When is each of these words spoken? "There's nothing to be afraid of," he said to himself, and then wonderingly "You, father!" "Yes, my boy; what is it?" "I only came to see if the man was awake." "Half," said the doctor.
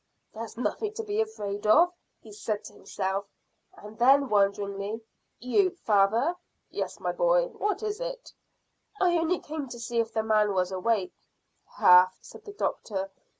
"There's 0.33 0.57
nothing 0.57 0.93
to 0.95 1.03
be 1.03 1.21
afraid 1.21 1.67
of," 1.67 1.93
he 2.21 2.31
said 2.31 2.63
to 2.63 2.73
himself, 2.73 3.27
and 3.75 3.99
then 3.99 4.29
wonderingly 4.29 5.05
"You, 5.37 5.69
father!" 5.85 6.35
"Yes, 6.71 6.99
my 6.99 7.11
boy; 7.11 7.49
what 7.49 7.83
is 7.83 7.99
it?" 8.01 8.33
"I 8.99 9.15
only 9.19 9.37
came 9.39 9.69
to 9.69 9.79
see 9.79 9.99
if 9.99 10.11
the 10.11 10.23
man 10.23 10.53
was 10.55 10.71
awake." 10.71 11.13
"Half," 11.77 12.17
said 12.19 12.45
the 12.45 12.53
doctor. 12.53 13.11